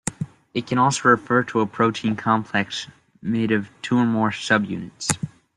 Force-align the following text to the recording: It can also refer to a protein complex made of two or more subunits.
It 0.55 0.65
can 0.65 0.79
also 0.79 1.09
refer 1.09 1.43
to 1.43 1.59
a 1.59 1.67
protein 1.67 2.15
complex 2.15 2.87
made 3.21 3.51
of 3.51 3.69
two 3.83 3.97
or 3.97 4.05
more 4.07 4.31
subunits. 4.31 5.15